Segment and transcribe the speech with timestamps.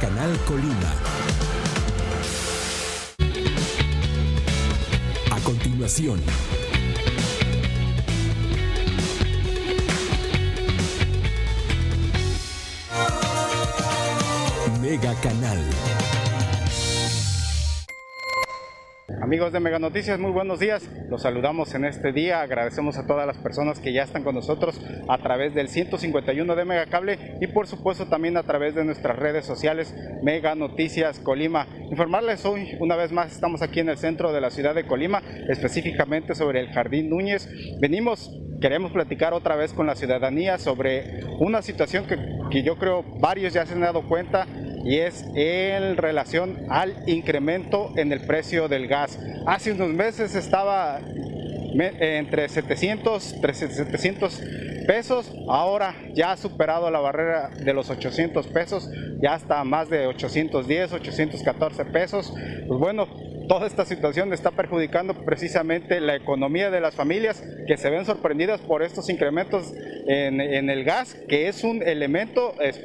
[0.00, 0.94] Canal Colima.
[5.30, 6.20] A continuación,
[14.80, 15.58] Mega Canal.
[19.28, 20.88] Amigos de Mega Noticias, muy buenos días.
[21.10, 22.40] Los saludamos en este día.
[22.40, 26.64] Agradecemos a todas las personas que ya están con nosotros a través del 151 de
[26.64, 31.66] Mega Cable y por supuesto también a través de nuestras redes sociales Mega Noticias Colima.
[31.90, 35.22] Informarles hoy, una vez más, estamos aquí en el centro de la ciudad de Colima,
[35.50, 37.50] específicamente sobre el Jardín Núñez.
[37.82, 38.30] Venimos
[38.62, 42.18] queremos platicar otra vez con la ciudadanía sobre una situación que,
[42.50, 44.46] que, yo creo varios ya se han dado cuenta
[44.88, 49.18] y es en relación al incremento en el precio del gas.
[49.44, 50.98] Hace unos meses estaba
[51.74, 54.42] entre 700, 700
[54.86, 60.06] pesos, ahora ya ha superado la barrera de los 800 pesos, ya está más de
[60.06, 62.32] 810, 814 pesos.
[62.66, 63.06] Pues bueno,
[63.46, 68.62] toda esta situación está perjudicando precisamente la economía de las familias que se ven sorprendidas
[68.62, 69.70] por estos incrementos
[70.06, 72.80] en, el gas, que es un elemento, es,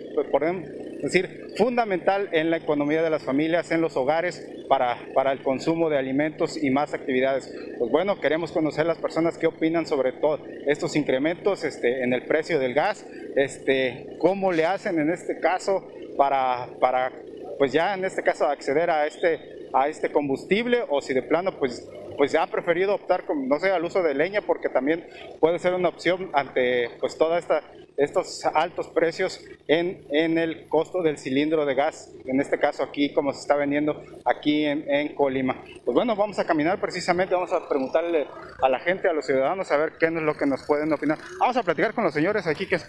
[1.03, 5.43] podemos decir, fundamental en la economía de las familias, en los hogares, para, para el
[5.43, 7.53] consumo de alimentos y más actividades.
[7.77, 12.23] Pues bueno, queremos conocer las personas que opinan sobre todos estos incrementos este, en el
[12.23, 15.87] precio del gas, este, cómo le hacen en este caso
[16.17, 17.11] para, para
[17.57, 19.39] pues ya en este caso acceder a este
[19.73, 21.87] a este combustible o si de plano pues
[22.17, 25.07] pues ya ha preferido optar con, no sé, al uso de leña porque también
[25.39, 27.63] puede ser una opción ante pues toda esta
[27.97, 33.13] estos altos precios en, en el costo del cilindro de gas, en este caso aquí
[33.13, 35.63] como se está vendiendo aquí en, en Colima.
[35.85, 38.27] Pues bueno, vamos a caminar precisamente, vamos a preguntarle
[38.61, 41.17] a la gente, a los ciudadanos, a ver qué es lo que nos pueden opinar.
[41.39, 42.79] Vamos a platicar con los señores aquí que...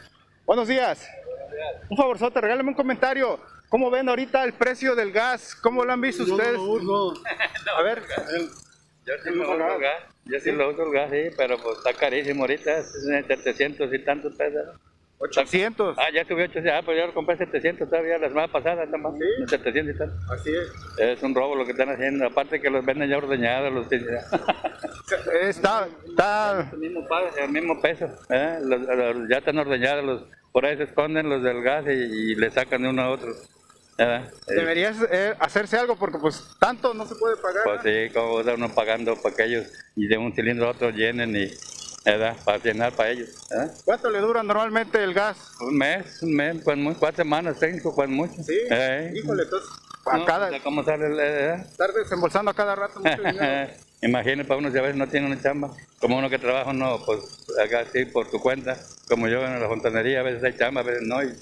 [0.46, 1.08] Buenos días.
[1.88, 3.40] Un favor, Sota, regálame un comentario.
[3.68, 5.54] ¿Cómo ven ahorita el precio del gas?
[5.54, 6.58] ¿Cómo lo han visto ustedes?
[6.58, 7.20] No, no, no.
[7.76, 8.02] A ver.
[9.06, 10.02] Yo sí lo uso el gas.
[10.24, 12.78] Yo sí lo uso el gas, sí, pero pues está carísimo ahorita.
[12.78, 12.92] Es
[13.26, 14.80] 700 y tantos pesos.
[15.18, 15.96] 800.
[15.98, 16.72] Ah, ya subió 800.
[16.72, 19.14] Ah, pues yo lo compré 700 todavía la semana pasada, nada más.
[19.14, 19.48] ¿Sí?
[19.48, 20.30] 700 y tantos.
[20.30, 20.98] Así es.
[20.98, 22.26] Es un robo lo que están haciendo.
[22.26, 23.72] Aparte que los venden ya ordeñados.
[23.72, 23.92] Los...
[25.42, 26.70] Está, está...
[26.72, 27.06] el, mismo,
[27.38, 28.06] el mismo peso.
[28.28, 28.58] ¿eh?
[28.62, 30.04] Los, los, ya están ordeñados.
[30.04, 33.10] Los, por ahí se esconden los del gas y, y le sacan de uno a
[33.10, 33.32] otro.
[33.96, 34.24] ¿Eh?
[34.48, 37.62] Debería eh, hacerse algo porque pues tanto no se puede pagar.
[37.64, 40.90] Pues sí, como está uno pagando para que ellos y de un cilindro a otro
[40.90, 41.46] llenen y
[42.04, 42.36] ¿verdad?
[42.44, 43.30] para llenar para ellos.
[43.50, 43.74] ¿verdad?
[43.84, 45.52] ¿Cuánto le dura normalmente el gas?
[45.60, 48.42] Un mes, un mes, pues muy, cuatro semanas, cinco, pues mucho.
[48.42, 49.12] Sí, ¿Eh?
[49.14, 49.70] híjole, entonces
[50.06, 51.54] a No, cada, ¿Cómo sale el, eh?
[51.54, 53.72] estar desembolsando a cada rato mucho dinero.
[54.02, 57.02] Imagínate, para uno si a veces no tiene una chamba, como uno que trabaja, no,
[57.06, 57.20] pues
[57.58, 58.76] acá sí por tu cuenta,
[59.08, 61.32] como yo en la fontanería, a veces hay chamba, a veces no, y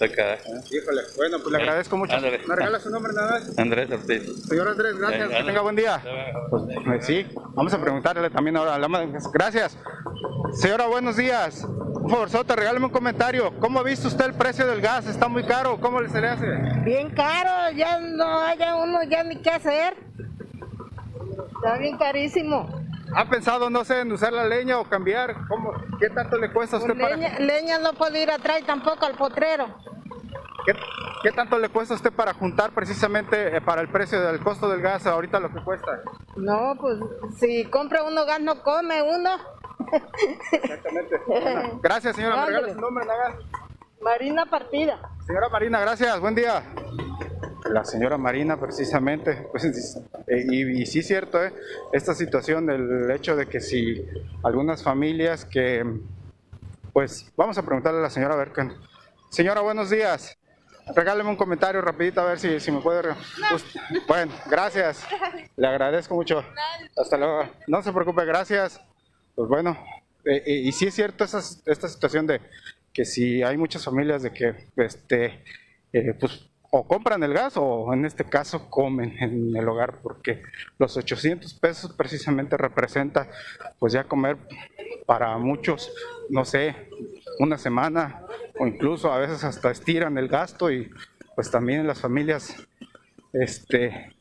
[0.00, 2.14] Híjole, bueno, pues le agradezco mucho.
[2.14, 2.40] Ándale.
[2.46, 3.58] ¿Me regala su nombre nada más?
[3.58, 4.44] Andrés Ortiz.
[4.44, 6.02] Señor Andrés, gracias, que tenga buen día.
[6.50, 9.08] Pues, pues, sí, vamos a preguntarle también ahora a la madre.
[9.32, 9.78] Gracias.
[10.54, 11.64] Señora, buenos días.
[12.04, 13.54] Por favor, Sota, regálame un comentario.
[13.60, 15.06] ¿Cómo ha visto usted el precio del gas?
[15.06, 15.78] ¿Está muy caro?
[15.80, 16.46] ¿Cómo se le hace?
[16.84, 19.94] Bien caro, ya no haya uno ya ni qué hacer.
[21.54, 22.83] Está bien carísimo.
[23.16, 25.34] ¿Ha pensado, no sé, en usar la leña o cambiar?
[25.48, 25.72] ¿Cómo?
[26.00, 27.16] ¿Qué tanto le cuesta a usted para...
[27.16, 29.66] Leña, leña no puedo ir atrás tampoco al potrero.
[30.66, 30.74] ¿Qué,
[31.22, 34.68] qué tanto le cuesta a usted para juntar precisamente eh, para el precio del costo
[34.68, 36.00] del gas ahorita lo que cuesta?
[36.36, 36.98] No, pues
[37.38, 39.30] si compra uno gas no come uno.
[40.52, 41.20] Exactamente.
[41.26, 42.46] Bueno, gracias, señora.
[42.46, 43.36] ¿Me su nombre, nada?
[44.00, 44.98] Marina Partida.
[45.26, 46.18] Señora Marina, gracias.
[46.20, 46.62] Buen día.
[47.70, 49.64] La señora Marina, precisamente, pues,
[50.26, 51.52] eh, y, y sí es cierto, eh,
[51.92, 54.04] esta situación del hecho de que si
[54.42, 55.84] algunas familias que,
[56.92, 58.72] pues, vamos a preguntarle a la señora Berken.
[59.30, 60.38] Señora, buenos días.
[60.94, 63.10] Regáleme un comentario rapidito a ver si, si me puede...
[63.54, 63.64] Us-
[64.06, 65.02] Bueno, gracias.
[65.56, 66.44] Le agradezco mucho.
[66.96, 67.48] Hasta luego.
[67.66, 68.80] No se preocupe, gracias.
[69.34, 69.78] Pues bueno,
[70.26, 72.40] eh, eh, y sí es cierto esa, esta situación de
[72.92, 75.42] que si hay muchas familias de que, este,
[75.92, 80.42] eh, pues o compran el gas o en este caso comen en el hogar porque
[80.76, 83.28] los 800 pesos precisamente representa
[83.78, 84.36] pues ya comer
[85.06, 85.92] para muchos,
[86.30, 86.74] no sé,
[87.38, 88.22] una semana
[88.58, 90.90] o incluso a veces hasta estiran el gasto y
[91.36, 92.56] pues también las familias
[93.32, 94.12] este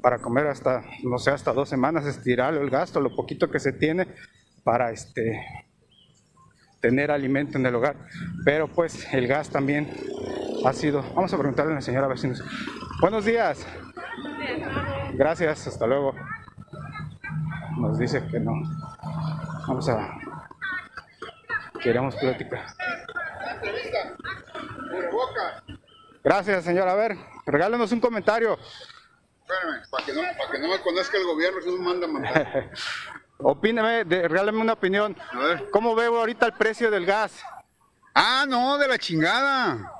[0.00, 3.74] para comer hasta no sé hasta dos semanas estirar el gasto lo poquito que se
[3.74, 4.06] tiene
[4.64, 5.38] para este
[6.80, 7.96] tener alimento en el hogar.
[8.44, 9.90] Pero pues el gas también
[10.64, 12.42] ha sido vamos a preguntarle a la señora a ver si nos...
[13.00, 13.64] buenos días
[15.14, 16.14] gracias hasta luego
[17.78, 18.52] nos dice que no
[19.66, 20.18] vamos a
[21.82, 22.64] queremos platicar
[26.24, 26.86] Gracias, señor.
[26.88, 27.16] A ver,
[27.46, 28.58] regálenos un comentario.
[29.40, 32.06] Espérame, para que, no, para que no me conozca el gobierno, si no me manda
[32.06, 32.70] a matar.
[33.38, 35.16] Opíneme, de- regálame una opinión.
[35.32, 35.70] A ver.
[35.70, 37.40] ¿Cómo veo ahorita el precio del gas?
[38.14, 39.90] Ah, no, de la chingada.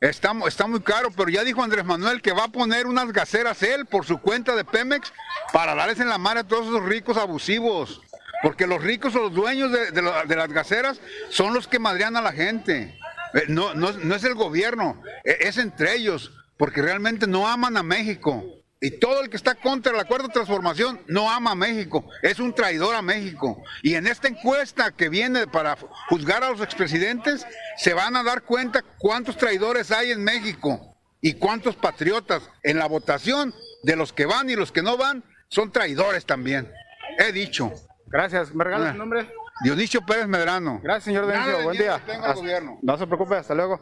[0.00, 3.62] Está, está muy caro, pero ya dijo Andrés Manuel que va a poner unas gaseras
[3.62, 5.12] él por su cuenta de Pemex
[5.52, 8.02] para darles en la madre a todos esos ricos abusivos.
[8.42, 11.00] Porque los ricos o los dueños de, de las gaseras
[11.30, 12.98] son los que madrean a la gente.
[13.32, 17.76] Eh, No, no, no es el gobierno, e- es entre ellos, porque realmente no aman
[17.78, 18.44] a México.
[18.80, 22.38] Y todo el que está contra el acuerdo de transformación no ama a México, es
[22.38, 23.62] un traidor a México.
[23.82, 25.78] Y en esta encuesta que viene para
[26.10, 27.46] juzgar a los expresidentes,
[27.78, 32.86] se van a dar cuenta cuántos traidores hay en México y cuántos patriotas en la
[32.86, 36.70] votación de los que van y los que no van son traidores también.
[37.18, 37.72] He dicho.
[38.06, 38.54] Gracias.
[38.54, 39.30] ¿Me regalas su nombre?
[39.62, 40.80] Dionisio Pérez Medrano.
[40.82, 41.62] Gracias, señor Dionisio.
[41.62, 41.94] Buen día.
[41.94, 42.60] Hasta-.
[42.82, 43.80] No se preocupe, hasta luego.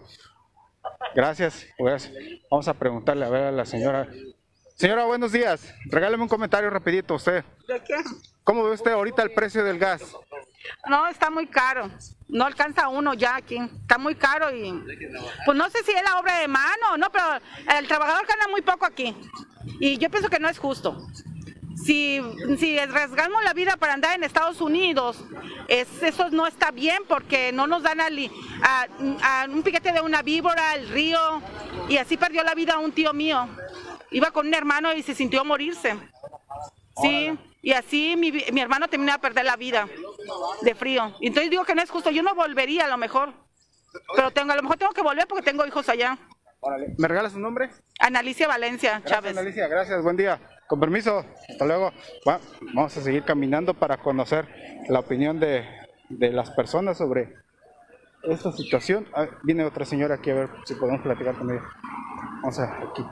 [1.17, 1.67] Gracias.
[1.77, 2.13] Pues,
[2.49, 4.09] vamos a preguntarle a ver a la señora.
[4.75, 5.73] Señora, buenos días.
[5.87, 7.45] Regáleme un comentario rapidito usted.
[7.69, 7.95] ¿De qué?
[8.43, 10.03] ¿Cómo ve usted ahorita el precio del gas?
[10.89, 11.89] No, está muy caro.
[12.29, 13.57] No alcanza uno ya aquí.
[13.57, 14.73] Está muy caro y
[15.47, 17.25] pues no sé si es la obra de mano o no, pero
[17.79, 19.15] el trabajador gana muy poco aquí.
[19.79, 21.07] Y yo pienso que no es justo.
[21.77, 22.21] Si,
[22.59, 25.25] si arriesgamos la vida para andar en Estados Unidos,
[25.69, 28.31] es, eso no está bien porque no nos dan ali-
[28.63, 28.87] a,
[29.23, 31.19] a un piquete de una víbora, el río,
[31.89, 33.49] y así perdió la vida un tío mío.
[34.15, 35.95] Iba con un hermano y se sintió morirse.
[37.03, 39.89] Sí, y así mi, hermano terminó de perder la vida
[40.63, 41.15] de frío.
[41.21, 43.33] Y Entonces digo que no es justo, yo no volvería a lo mejor,
[44.15, 46.17] pero tengo, a lo mejor tengo que volver porque tengo hijos allá.
[46.61, 46.95] Órale.
[46.97, 47.71] ¿Me regala su nombre?
[48.01, 49.37] Analicia Valencia Gracias, Chávez.
[49.37, 49.69] Alicia.
[49.69, 50.41] Gracias, buen día.
[50.67, 51.93] Con permiso, hasta luego.
[52.27, 52.41] Va-
[52.73, 54.49] vamos a seguir caminando para conocer
[54.89, 55.67] la opinión de,
[56.09, 57.35] de las personas sobre
[58.23, 59.07] esta situación.
[59.15, 61.63] Ah, viene otra señora aquí a ver si podemos platicar con ella.
[62.41, 63.03] Vamos a aquí.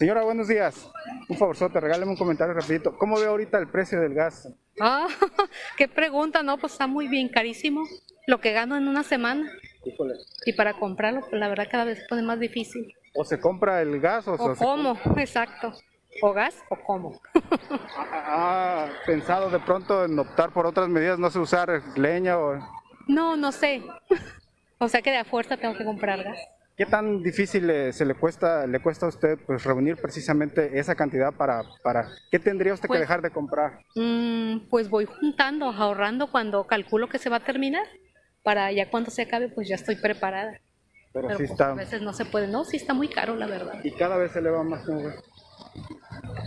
[0.00, 0.90] Señora, buenos días.
[1.28, 2.96] Un favorzote, regáleme un comentario rapidito.
[2.96, 4.48] ¿Cómo ve ahorita el precio del gas?
[4.80, 5.06] Ah,
[5.76, 7.82] qué pregunta, no, pues está muy bien, carísimo.
[8.26, 9.52] Lo que gano en una semana.
[9.84, 10.14] Híjole.
[10.46, 12.94] Y para comprarlo, pues la verdad cada vez se pone más difícil.
[13.14, 15.74] ¿O se compra el gas o, O se cómo, exacto.
[16.22, 17.20] O gas o cómo.
[17.98, 22.58] ¿Ha pensado de pronto en optar por otras medidas, no sé, usar leña o...
[23.06, 23.82] No, no sé.
[24.82, 26.38] O sea que de a fuerza tengo que comprar gas.
[26.80, 30.94] ¿Qué tan difícil le- se le cuesta le cuesta a usted pues reunir precisamente esa
[30.94, 33.80] cantidad para para qué tendría usted Pues- que dejar de comprar?
[33.96, 37.84] Mm, pues voy juntando, ahorrando cuando calculo que se va a terminar.
[38.42, 40.52] Para ya cuando se acabe, pues ya estoy preparada.
[41.12, 42.46] Pero, Pero sí pues, está a veces no se puede.
[42.48, 43.74] No, sí está muy caro, la verdad.
[43.84, 45.12] y cada vez se le va más ¿cómo ve?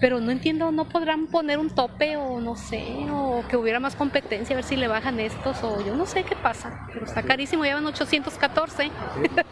[0.02, 3.96] Pero no entiendo, ¿no podrán poner un tope o no sé, o que hubiera más
[3.96, 6.88] competencia, a ver si le bajan estos o yo no sé qué pasa?
[6.92, 8.92] Pero está carísimo, llevan 814.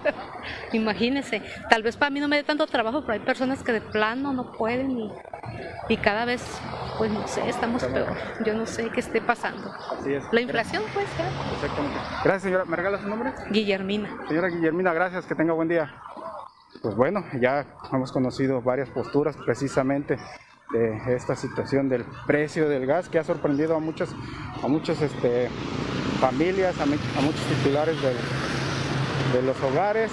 [0.73, 3.81] Imagínense, tal vez para mí no me dé tanto trabajo, pero hay personas que de
[3.81, 5.11] plano no pueden y,
[5.89, 6.43] y cada vez,
[6.97, 8.13] pues no sé, estamos peor.
[8.45, 9.73] Yo no sé qué esté pasando.
[9.97, 10.23] Así es.
[10.31, 11.27] La inflación, pues, ya.
[11.55, 11.97] Exactamente.
[12.23, 12.65] Gracias, señora.
[12.65, 13.31] ¿Me regala su nombre?
[13.51, 14.09] Guillermina.
[14.27, 15.93] Señora Guillermina, gracias, que tenga buen día.
[16.81, 20.17] Pues bueno, ya hemos conocido varias posturas precisamente
[20.71, 24.09] de esta situación del precio del gas que ha sorprendido a muchas,
[24.63, 25.49] a muchas este,
[26.19, 30.11] familias, a, muchos titulares de los hogares,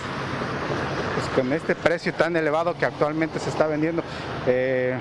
[1.14, 4.02] pues con este precio tan elevado que actualmente se está vendiendo.
[4.46, 4.98] eh,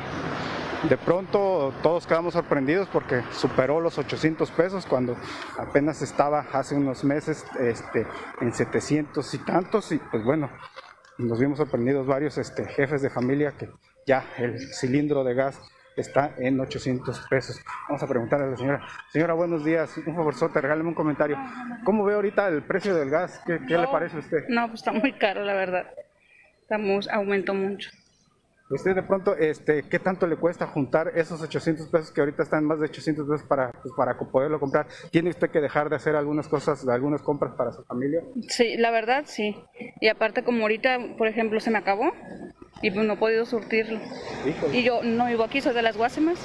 [0.87, 5.17] de pronto todos quedamos sorprendidos porque superó los 800 pesos cuando
[5.57, 8.05] apenas estaba hace unos meses este,
[8.41, 10.49] en 700 y tantos y pues bueno,
[11.17, 13.69] nos vimos sorprendidos varios este, jefes de familia que
[14.05, 15.59] ya el cilindro de gas
[15.95, 17.59] está en 800 pesos.
[17.87, 18.87] Vamos a preguntarle a la señora.
[19.11, 19.97] Señora, buenos días.
[19.97, 21.37] Un favorzote, regáleme un comentario.
[21.83, 23.41] ¿Cómo ve ahorita el precio del gas?
[23.45, 24.45] ¿Qué, qué le parece a usted?
[24.47, 25.87] No, pues está muy caro, la verdad.
[26.61, 27.89] Estamos, aumentó mucho.
[28.69, 32.65] Usted de pronto, este, ¿qué tanto le cuesta juntar esos 800 pesos que ahorita están
[32.65, 34.87] más de 800 pesos para, pues, para poderlo comprar?
[35.09, 38.21] ¿Tiene usted que dejar de hacer algunas cosas, algunas compras para su familia?
[38.49, 39.55] Sí, la verdad sí.
[40.01, 42.11] Y aparte como ahorita, por ejemplo, se me acabó,
[42.81, 43.99] y pues no he podido surtirlo.
[44.73, 46.37] Y yo no vivo aquí, soy de las Guásimas.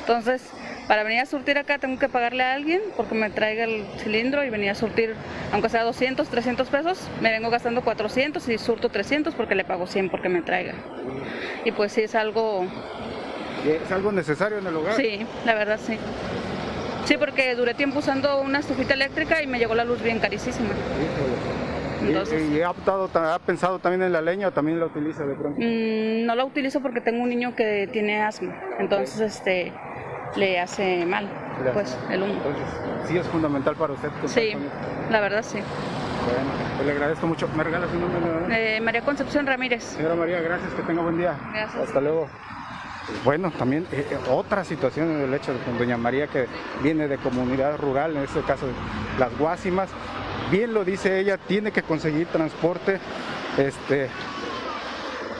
[0.00, 0.48] Entonces,
[0.86, 4.44] para venir a surtir acá tengo que pagarle a alguien porque me traiga el cilindro
[4.44, 5.14] y venir a surtir,
[5.52, 9.86] aunque sea 200, 300 pesos, me vengo gastando 400 y surto 300 porque le pago
[9.86, 10.74] 100 porque me traiga.
[11.64, 12.66] Y pues sí, es algo...
[13.64, 14.94] ¿Es algo necesario en el hogar?
[14.94, 15.98] Sí, la verdad sí.
[17.06, 20.68] Sí, porque duré tiempo usando una estufita eléctrica y me llegó la luz bien carísima.
[22.02, 25.24] Entonces, ¿Y, y ha, optado, ha pensado también en la leña o también la utiliza
[25.24, 25.58] de pronto?
[25.58, 29.72] mm, no la utilizo porque tengo un niño que tiene asma, entonces este
[30.36, 31.28] le hace mal,
[31.72, 32.34] pues el humo.
[32.34, 32.64] Entonces,
[33.06, 34.08] sí es fundamental para usted.
[34.26, 34.52] Sí,
[35.10, 35.60] la verdad sí.
[36.24, 37.48] Bueno, pues le agradezco mucho.
[37.56, 38.20] ¿Me regala su nombre?
[38.20, 38.76] nuevamente?
[38.76, 39.82] Eh, María Concepción Ramírez.
[39.84, 41.36] Señora María, gracias, que tenga buen día.
[41.52, 41.88] Gracias.
[41.88, 42.28] Hasta luego.
[43.22, 46.46] Bueno, también eh, eh, otra situación en el hecho de con doña María que
[46.82, 48.66] viene de comunidad rural, en este caso
[49.18, 49.90] las Guásimas.
[50.50, 52.98] Bien lo dice ella, tiene que conseguir transporte,
[53.58, 54.08] este,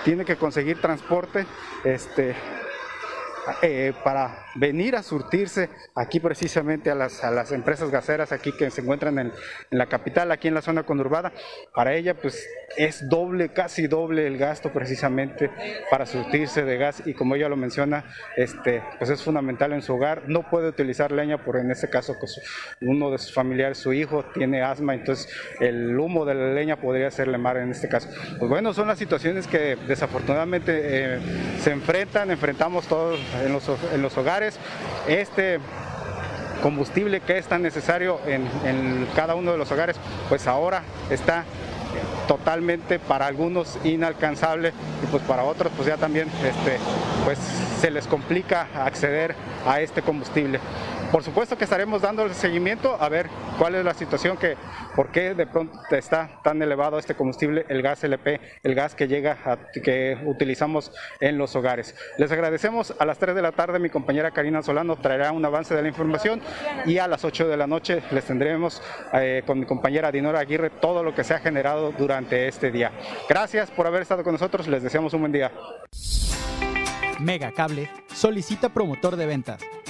[0.04, 1.46] tiene que conseguir transporte,
[1.84, 2.34] este,
[3.62, 8.70] eh, para venir a surtirse aquí precisamente a las, a las empresas gaseras aquí que
[8.70, 9.32] se encuentran en,
[9.70, 11.32] en la capital, aquí en la zona conurbada.
[11.74, 12.46] Para ella pues
[12.76, 15.50] es doble, casi doble el gasto precisamente
[15.90, 18.04] para surtirse de gas y como ella lo menciona,
[18.36, 20.22] este, pues es fundamental en su hogar.
[20.26, 22.40] No puede utilizar leña porque en este caso pues,
[22.80, 25.28] uno de sus familiares, su hijo, tiene asma, entonces
[25.60, 28.08] el humo de la leña podría hacerle mal en este caso.
[28.38, 31.18] Pues bueno, son las situaciones que desafortunadamente eh,
[31.60, 34.58] se enfrentan, enfrentamos todos en los, en los hogares.
[35.08, 35.58] Este
[36.62, 39.96] combustible que es tan necesario en, en cada uno de los hogares,
[40.30, 41.44] pues ahora está
[42.26, 46.78] totalmente para algunos inalcanzable y pues para otros pues ya también este
[47.24, 47.38] pues
[47.80, 49.34] se les complica acceder
[49.66, 50.60] a este combustible.
[51.14, 54.56] Por supuesto que estaremos dando seguimiento a ver cuál es la situación que
[54.96, 59.06] por qué de pronto está tan elevado este combustible, el gas LP, el gas que
[59.06, 60.90] llega a- que utilizamos
[61.20, 61.94] en los hogares.
[62.18, 65.72] Les agradecemos a las 3 de la tarde mi compañera Karina Solano traerá un avance
[65.72, 66.40] de la información
[66.84, 70.70] y a las 8 de la noche les tendremos eh, con mi compañera Dinora Aguirre
[70.70, 72.90] todo lo que se ha generado durante este día.
[73.28, 75.52] Gracias por haber estado con nosotros, les deseamos un buen día.
[77.20, 79.60] Mega Cable solicita promotor de ventas,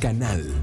[0.00, 0.59] Canal.